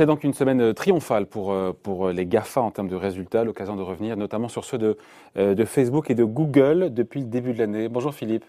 [0.00, 3.82] C'est donc une semaine triomphale pour, pour les GAFA en termes de résultats, l'occasion de
[3.82, 4.96] revenir notamment sur ceux de,
[5.36, 7.90] de Facebook et de Google depuis le début de l'année.
[7.90, 8.46] Bonjour Philippe.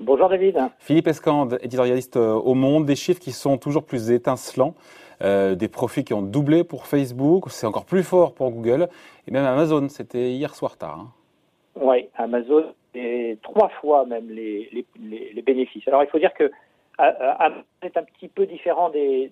[0.00, 0.58] Bonjour David.
[0.80, 4.74] Philippe Escande, éditorialiste au Monde, des chiffres qui sont toujours plus étincelants,
[5.20, 8.88] des profits qui ont doublé pour Facebook, c'est encore plus fort pour Google,
[9.28, 10.98] et même Amazon, c'était hier soir tard.
[10.98, 11.10] Hein.
[11.80, 12.64] Oui, Amazon,
[12.96, 15.86] et trois fois même les, les, les, bénéfices.
[15.86, 16.50] Alors il faut dire que
[17.10, 19.30] Amazon est un petit peu différent des,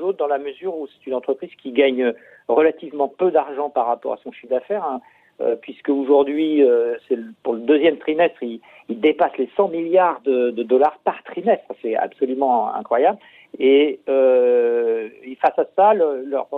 [0.00, 2.12] autres dans la mesure où c'est une entreprise qui gagne
[2.48, 4.84] relativement peu d'argent par rapport à son chiffre d'affaires.
[4.84, 5.00] Hein,
[5.40, 6.96] euh, puisque aujourd'hui, euh,
[7.42, 11.64] pour le deuxième trimestre, il, dépasse les 100 milliards de, dollars par trimestre.
[11.80, 13.18] C'est absolument incroyable.
[13.58, 15.08] Et euh,
[15.40, 16.48] face à ça, le, leur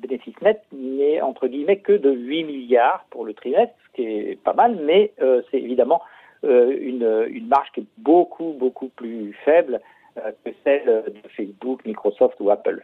[0.00, 4.42] bénéfice net n'est entre guillemets que de 8 milliards pour le trimestre, ce qui est
[4.42, 5.12] pas mal, mais
[5.50, 6.02] c'est évidemment
[6.42, 9.80] une, une, marge qui est beaucoup, beaucoup plus faible
[10.14, 12.82] que celle de Facebook, Microsoft ou Apple.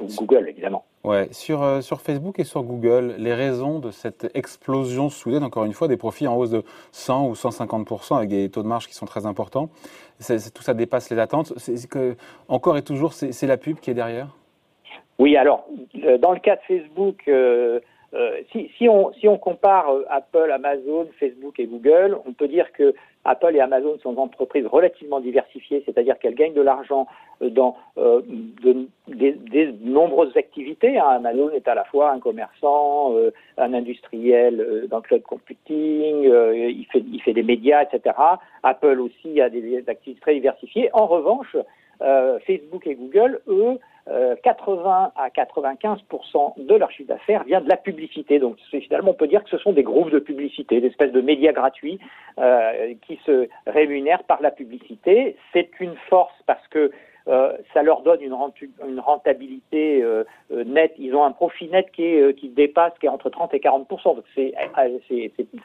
[0.00, 0.84] Ou Google, évidemment.
[1.04, 5.64] Ouais, sur, euh, sur Facebook et sur Google, les raisons de cette explosion soudaine, encore
[5.64, 8.86] une fois, des profits en hausse de 100 ou 150% avec des taux de marge
[8.86, 9.68] qui sont très importants,
[10.18, 11.52] tout ça dépasse les attentes.
[11.56, 14.28] C'est que, encore et toujours, c'est la pub qui est derrière?
[15.18, 15.66] Oui, alors,
[16.20, 17.80] dans le cas de Facebook, euh, euh,
[19.18, 23.60] si, on, compare euh, Apple, Amazon, Facebook et Google, on peut dire que Apple et
[23.60, 27.06] Amazon sont des entreprises relativement diversifiées, c'est-à-dire qu'elles gagnent de l'argent
[27.42, 28.22] euh, dans euh,
[28.62, 28.88] de,
[29.82, 30.98] nombreuses activités.
[30.98, 31.06] Hein.
[31.08, 33.14] Amazon est à la fois un commerçant,
[33.58, 38.16] un industriel dans le cloud computing, il, fait, il fait des médias, etc.
[38.62, 40.90] Apple aussi a des, des activités très diversifiées.
[40.92, 41.56] En revanche,
[42.46, 48.38] Facebook et Google, eux, 80 à 95% de leur chiffre d'affaires vient de la publicité.
[48.38, 51.20] Donc finalement, on peut dire que ce sont des groupes de publicité, des espèces de
[51.20, 52.00] médias gratuits
[52.38, 55.36] euh, qui se rémunèrent par la publicité.
[55.52, 56.90] C'est une force parce que
[57.28, 58.34] euh, ça leur donne une,
[59.00, 60.94] rentabilité euh, euh, nette.
[60.98, 63.88] Ils ont un profit net qui, est, qui dépasse, qui est entre 30 et 40
[63.88, 64.52] Donc c'est,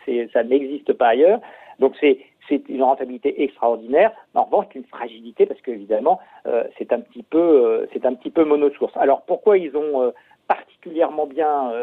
[0.05, 1.39] c'est, ça n'existe pas ailleurs.
[1.79, 4.11] Donc c'est c'est une rentabilité extraordinaire.
[4.33, 8.29] En revanche, une fragilité parce qu'évidemment, euh, c'est un petit peu, euh, c'est un petit
[8.29, 8.95] peu monosource.
[8.95, 10.11] Alors pourquoi ils ont euh,
[10.47, 11.73] particulièrement bien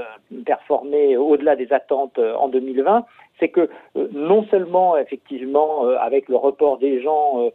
[0.47, 3.05] performé au-delà des attentes en 2020
[3.39, 3.69] C'est que
[4.13, 7.51] non seulement effectivement avec le report des gens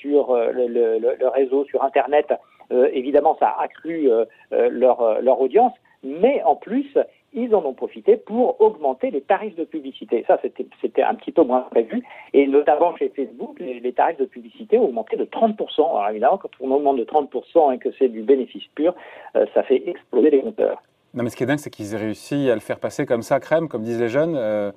[0.00, 0.66] sur le,
[0.98, 2.32] le, réseau, sur Internet,
[2.70, 4.08] évidemment ça a accru
[4.50, 5.72] leur, leur audience,
[6.02, 6.96] mais en plus
[7.32, 10.24] ils en ont profité pour augmenter les tarifs de publicité.
[10.26, 10.40] Ça,
[10.80, 12.02] c'était un petit peu moins prévu.
[12.32, 15.54] Et notamment chez Facebook, les, tarifs de publicité ont augmenté de 30%.
[15.78, 18.94] Alors évidemment, quand on augmente de 30% et que c'est du bénéfice pur,
[19.36, 20.82] euh, ça fait exploser les compteurs.
[21.14, 23.22] Non, mais ce qui est dingue, c'est qu'ils aient réussi à le faire passer comme
[23.22, 24.34] ça, crème, comme disent les jeunes.
[24.36, 24.72] Euh,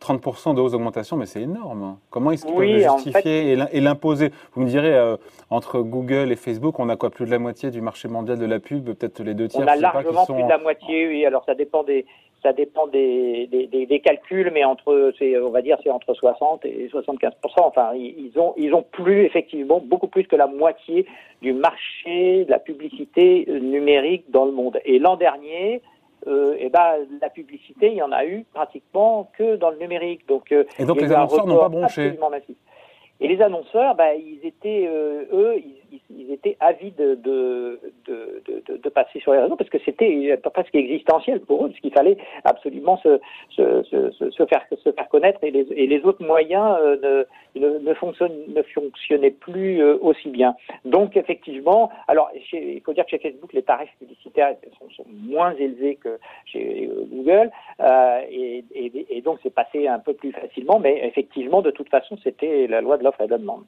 [0.00, 1.98] 30% de hausse d'augmentation, mais c'est énorme.
[2.10, 4.30] Comment est-ce qu'ils peuvent le justifier et l'imposer?
[4.54, 5.16] Vous me direz, euh,
[5.50, 8.46] entre Google et Facebook, on a quoi Plus de la moitié du marché mondial de
[8.46, 11.24] la pub, peut-être les deux tiers On a largement plus de la moitié, oui.
[11.24, 12.04] Alors ça dépend des,
[12.42, 15.12] ça dépend des, des, des, calculs, mais entre,
[15.42, 19.80] on va dire, c'est entre 60 et 75 Enfin, ils ont, ils ont plus effectivement
[19.80, 21.06] beaucoup plus que la moitié
[21.42, 24.78] du marché de la publicité numérique dans le monde.
[24.84, 25.82] Et l'an dernier,
[26.26, 30.26] euh, et ben la publicité, il y en a eu pratiquement que dans le numérique.
[30.26, 32.18] Donc, euh, et donc les annonceurs n'ont pas bronché.
[33.18, 39.20] Et les annonceurs, ben, ils étaient, euh, eux, ils, ils, étaient avides de, de, passer
[39.20, 43.18] sur les réseaux parce que c'était presque existentiel pour eux, parce qu'il fallait absolument se,
[43.56, 47.24] faire, connaître et les, autres moyens euh,
[47.54, 50.54] ne, fonctionnaient plus euh, aussi bien.
[50.84, 54.54] Donc effectivement, alors il faut dire que chez Facebook, les tarifs publicitaires
[54.96, 57.50] sont, moins élevés que chez Google
[57.80, 62.16] euh, et, et donc c'est passé un peu plus facilement, mais effectivement, de toute façon,
[62.22, 63.64] c'était la loi de l'offre et de la demande.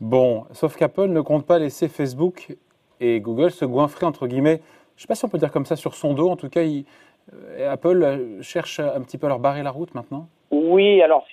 [0.00, 2.54] Bon, sauf qu'Apple ne compte pas laisser Facebook
[3.00, 4.60] et Google se goinfrer, entre guillemets,
[4.96, 6.30] je ne sais pas si on peut dire comme ça, sur son dos.
[6.30, 9.94] En tout cas, euh, Apple euh, cherche un petit peu à leur barrer la route
[9.94, 11.26] maintenant Oui, alors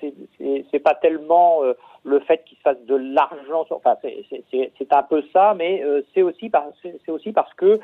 [0.00, 1.74] c'est pas tellement euh,
[2.04, 5.82] le fait qu'il se fasse de l'argent, enfin c'est un peu ça, mais
[6.14, 6.48] c'est aussi
[7.32, 7.78] parce que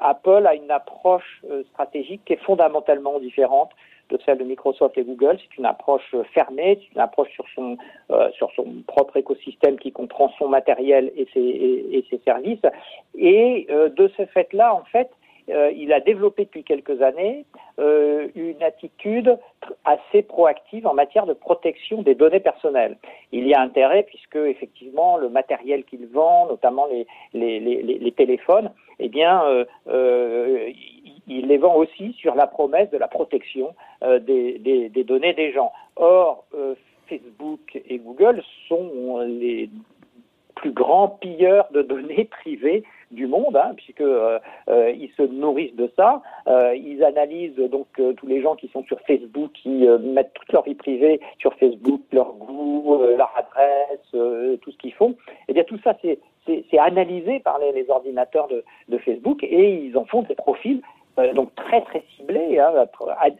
[0.00, 3.70] Apple a une approche stratégique qui est fondamentalement différente
[4.12, 5.38] de celle de Microsoft et Google.
[5.40, 7.76] C'est une approche fermée, c'est une approche sur son,
[8.10, 12.62] euh, sur son propre écosystème qui comprend son matériel et ses, et, ses services.
[13.16, 15.10] Et euh, de ce fait-là, en fait,
[15.48, 17.44] euh, il a développé depuis quelques années
[17.80, 19.36] euh, une attitude
[19.84, 22.96] assez proactive en matière de protection des données personnelles.
[23.32, 28.70] Il y a intérêt puisque effectivement le matériel qu'il vend, notamment les, les, les, téléphones,
[28.98, 30.70] eh bien, euh, euh
[31.26, 35.72] il les vend aussi sur la promesse de la protection euh, des, données des gens.
[35.96, 36.74] Or, euh,
[37.08, 39.68] Facebook et Google sont les
[40.54, 44.38] plus grands pilleurs de données privées du monde, hein, puisque euh,
[44.68, 46.22] ils se nourrissent de ça.
[46.74, 50.74] ils analysent donc tous les gens qui sont sur Facebook, qui mettent toute leur vie
[50.74, 55.14] privée sur Facebook, leur goût, leur adresse, tout ce qu'ils font.
[55.48, 60.22] Eh bien, tout ça, c'est analysé par les, ordinateurs de, Facebook et ils en font
[60.22, 60.80] des profils
[61.34, 62.72] donc très très ciblés, hein,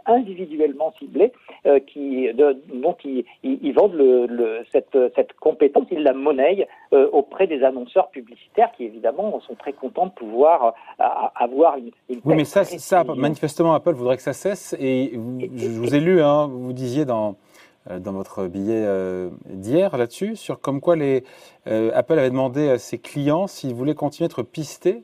[0.06, 1.32] individuellement ciblés,
[1.66, 6.69] euh, qui, de, donc ils, ils, vendent le, le, cette, cette compétence, ils la monnaient
[6.92, 12.20] euh, auprès des annonceurs publicitaires qui évidemment sont très contents de pouvoir avoir une, une
[12.24, 14.76] Oui, mais ça, ça, manifestement, Apple voudrait que ça cesse.
[14.78, 17.36] Et je, vous ai lu, hein, vous disiez dans
[17.98, 18.86] dans votre billet
[19.46, 21.25] d'hier là-dessus, sur comme quoi les,
[21.66, 25.02] Apple avait demandé à ses clients s'ils voulaient continuer à être pistés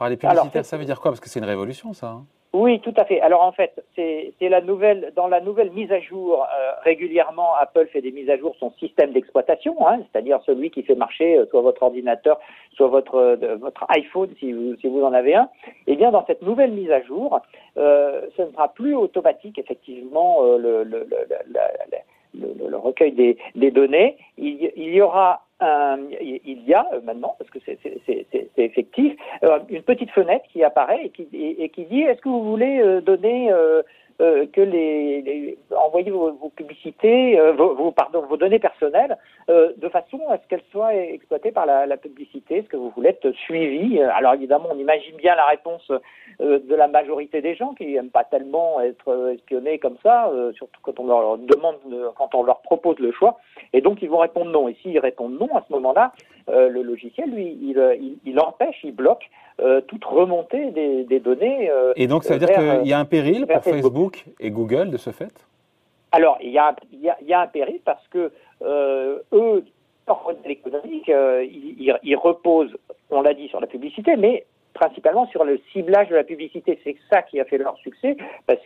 [0.00, 1.10] par les publicitaires, ça veut dire quoi?
[1.10, 2.08] Parce que c'est une révolution, ça.
[2.08, 2.24] Hein.
[2.54, 3.20] oui, tout à fait.
[3.20, 7.50] Alors en fait, c'est la nouvelle dans la nouvelle mise à jour euh, régulièrement.
[7.60, 11.36] Apple fait des mises à jour son système d'exploitation, hein, c'est-à-dire celui qui fait marcher
[11.36, 12.40] euh, soit votre ordinateur,
[12.76, 15.48] soit votre euh, votre iPhone si vous si vous en avez un.
[15.86, 17.38] Eh bien, dans cette nouvelle mise à jour,
[17.76, 20.32] ce ne sera plus automatique effectivement
[20.64, 21.06] le, le,
[22.40, 24.16] le, le recueil des, des données.
[24.38, 27.78] Il, il y aura il y a euh, maintenant, parce que c'est
[28.56, 32.44] effectif, euh, une petite fenêtre qui apparaît et qui, et, qui dit est-ce que vous
[32.44, 32.82] voulez
[34.20, 39.16] euh, que les, envoyer vos, publicités, vos, pardon, vos données personnelles
[39.48, 42.58] de façon à ce qu'elles soient exploitées par la, la publicité.
[42.58, 45.90] Est-ce que vous voulez être suivi Alors évidemment, on imagine bien la réponse
[46.38, 51.00] de la majorité des gens qui n'aiment pas tellement être espionnés comme ça, surtout quand
[51.00, 51.76] on leur demande,
[52.16, 53.38] quand on leur propose le choix.
[53.72, 54.68] Et donc ils vont répondre non.
[54.68, 56.12] Et s'ils répondent non, à ce moment-là,
[56.48, 59.22] euh, le logiciel, lui, il, euh, empêche, il bloque
[59.60, 61.70] euh, toute remontée des, données.
[61.96, 64.09] et donc, ça veut dire qu'il y a un péril pour Facebook.
[64.38, 65.46] Et Google de ce fait?
[66.12, 66.74] Alors, il y, a,
[67.40, 69.64] un péril parce que eux,
[70.08, 72.76] leur économique, ils reposent,
[73.10, 76.78] on l'a dit, sur la publicité, mais principalement sur le ciblage de la publicité.
[76.84, 78.16] C'est ça qui a fait leur succès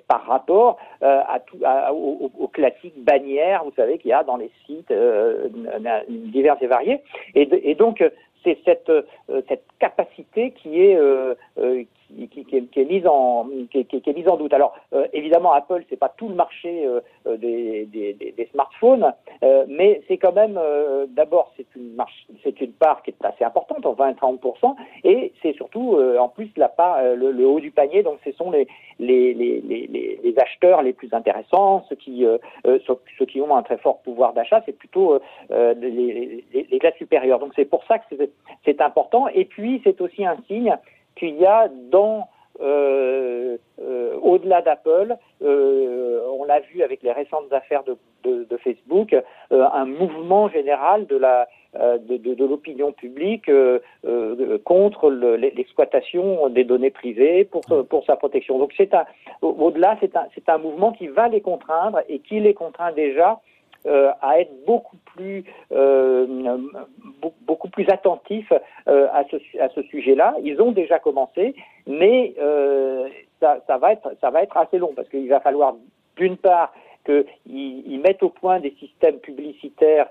[0.06, 1.20] par rapport euh,
[1.90, 5.48] aux, classiques bannières, vous savez, qu'il y a dans les sites euh,
[6.08, 7.00] divers et variés.
[7.34, 8.02] Et donc,
[8.44, 9.02] c'est cette, euh,
[9.48, 14.28] cette capacité qui est, euh, euh, qui, qui, qui, qui, mise en, qui, est, mise
[14.28, 14.52] en doute.
[14.52, 14.76] Alors,
[15.12, 16.86] évidemment, Apple, c'est pas tout le marché
[17.26, 19.12] des, des, des, smartphones,
[19.68, 20.58] mais c'est quand même,
[21.08, 24.74] d'abord, c'est une, marche, c'est une part qui est assez importante, 20-30%,
[25.04, 28.66] et c'est surtout, en plus, la part, le, haut du panier, donc ce sont les,
[28.98, 32.24] les, les, les, les acheteurs les plus intéressants, ceux qui,
[32.64, 35.18] ceux qui ont un très fort pouvoir d'achat, c'est plutôt
[35.50, 37.38] les, les, classes supérieures.
[37.38, 38.04] Donc, c'est pour ça que
[38.64, 39.28] c'est important.
[39.28, 40.76] Et puis, c'est aussi un signe
[41.16, 42.28] qu'il y a dans
[42.60, 47.96] euh, euh, au-delà d'Apple, euh, on l'a vu avec les récentes affaires de,
[48.62, 49.14] Facebook,
[49.50, 53.50] un mouvement général de la de, l'opinion publique
[54.64, 58.58] contre l'exploitation des données privées pour pour sa protection.
[58.58, 59.04] Donc c'est un
[59.42, 63.40] au-delà c'est un c'est un mouvement qui va les contraindre et qui les contraint déjà
[63.86, 66.26] euh, à être beaucoup plus euh,
[67.42, 68.50] beaucoup plus attentifs
[68.88, 70.34] euh, à ce, à ce sujet-là.
[70.42, 71.54] Ils ont déjà commencé,
[71.86, 72.34] mais
[73.40, 75.74] ça, va être ça va être assez long parce qu'il va falloir
[76.16, 76.72] d'une part
[77.04, 80.08] qu'ils ils mettent au point des systèmes publicitaires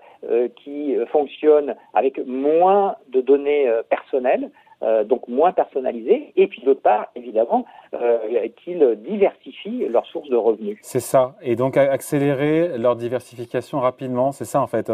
[0.58, 4.51] qui fonctionnent avec moins de données personnelles,
[4.84, 10.36] euh, donc moins personnalisés, et puis d'autre part, évidemment, euh, qu'ils diversifient leurs sources de
[10.36, 10.78] revenus.
[10.82, 14.92] C'est ça, et donc accélérer leur diversification rapidement, c'est ça en fait.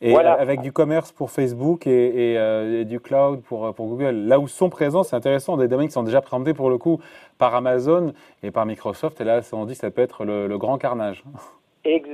[0.00, 4.26] Et avec du commerce pour Facebook et, euh, du cloud pour, pour Google.
[4.26, 7.00] Là où sont présents, c'est intéressant, des domaines qui sont déjà présentés pour le coup
[7.38, 8.12] par Amazon
[8.42, 9.20] et par Microsoft.
[9.20, 11.24] Et là, on dit que ça peut être le, grand carnage.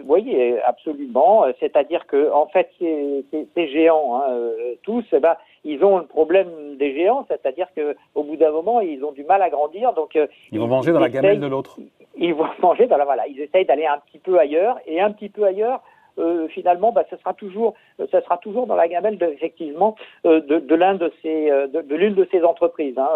[0.07, 1.45] oui, absolument.
[1.59, 3.25] C'est-à-dire que en fait, ces,
[3.55, 4.41] ces, géants, hein,
[4.83, 9.05] tous, eh ben, ils ont le problème des géants, c'est-à-dire qu'au bout d'un moment, ils
[9.05, 9.93] ont du mal à grandir.
[9.93, 11.79] Donc, euh, ils vont manger dans la gamelle de l'autre.
[12.17, 13.27] Ils vont manger dans la voilà.
[13.27, 15.83] Ils essayent d'aller un petit peu ailleurs et un petit peu ailleurs.
[16.19, 17.75] Euh, finalement, bah, ce sera toujours,
[18.11, 19.95] ça sera toujours dans la gamelle de, effectivement
[20.27, 23.09] euh, de, de l'un de ces, de, l'une de ces entreprises, hein,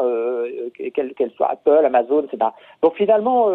[0.94, 2.50] qu'elle soit Apple, Amazon, etc.
[2.82, 3.50] Donc finalement,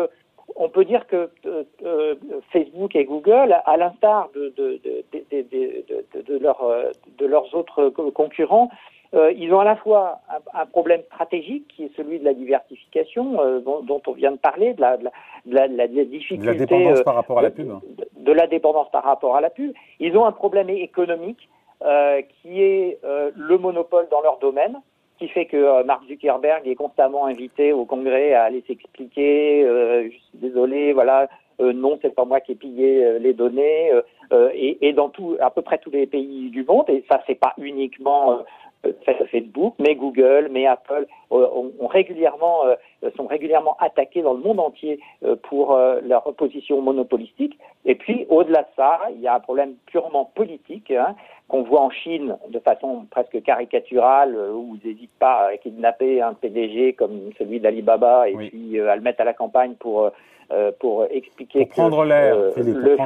[0.56, 2.16] on peut dire que euh, euh,
[2.52, 6.66] Facebook et Google, à l'instar de, de, de, leur,
[7.18, 8.70] de, leurs autres concurrents,
[9.16, 10.20] euh, ils ont à la fois
[10.54, 14.82] un, problème stratégique qui est celui de la diversification dont, on vient de parler, de
[14.82, 15.10] la, de
[15.46, 17.72] la, de la, difficulté de la dépendance par rapport à la pub,
[18.18, 19.74] de, la dépendance par rapport à la pub.
[20.00, 21.50] Ils ont un problème économique
[22.42, 24.80] qui est le monopole dans leur domaine
[25.20, 29.64] qui fait que euh, Mark Zuckerberg est constamment invité au Congrès à aller s'expliquer.
[29.66, 31.28] Euh, je suis désolé, voilà,
[31.60, 33.92] euh, non, c'est pas moi qui ai pillé les données.
[34.54, 36.86] et, dans tout, à peu près tous les pays du monde.
[36.88, 38.40] Et ça, c'est pas uniquement
[39.32, 42.62] Facebook, mais Google, mais Apple ont, régulièrement,
[43.16, 45.00] sont régulièrement attaqués dans le monde entier
[45.44, 47.58] pour leur position monopolistique.
[47.86, 51.16] Et puis, au-delà de ça, il y a un problème purement politique hein,
[51.50, 56.34] qu'on voit en Chine de façon presque caricaturale, où ils n'hésitent pas à kidnapper un
[56.34, 60.10] PDG comme celui d'Alibaba et puis à le mettre à la campagne pour euh,
[60.80, 62.52] pour expliquer pour prendre l'air, euh,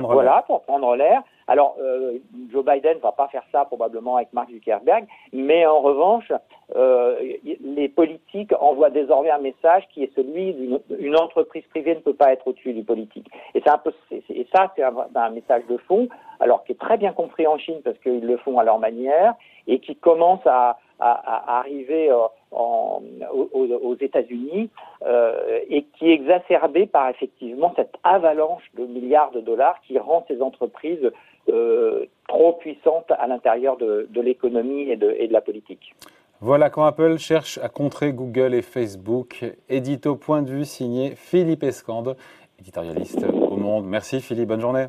[0.02, 1.22] voilà, pour prendre l'air.
[1.48, 2.20] Alors, euh,
[2.52, 6.32] Joe Biden va pas faire ça probablement avec Mark Zuckerberg, mais en revanche,
[6.76, 7.20] euh,
[7.62, 12.32] les politiques envoient désormais un message qui est celui d'une entreprise privée ne peut pas
[12.32, 13.28] être au-dessus du politique.
[13.54, 16.08] Et c'est un peu, et ça, c'est un, un, message de fond,
[16.40, 19.34] alors qui est très bien compris en Chine parce qu'ils le font à leur manière
[19.68, 24.70] et qui commence à, à, arriver euh, en, aux, États-Unis
[25.06, 30.26] euh, et qui est exacerbé par effectivement cette avalanche de milliards de dollars qui rend
[30.28, 31.12] ces entreprises
[31.50, 35.96] euh, trop puissantes à l'intérieur de, l'économie et de, et de la politique.
[36.40, 39.46] Voilà quand Apple cherche à contrer Google et Facebook.
[39.70, 42.16] Édito point de vue signé Philippe Escande,
[42.60, 43.86] éditorialiste au Monde.
[43.86, 44.86] Merci Philippe, bonne journée.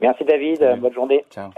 [0.00, 1.24] Merci David, bonne journée.
[1.30, 1.50] Ciao.